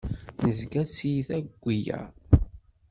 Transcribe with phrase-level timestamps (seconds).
[0.43, 2.13] Nezga d tiyita deg wiyaḍ.